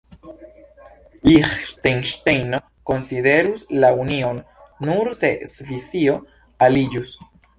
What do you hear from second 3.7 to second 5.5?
la union, nur se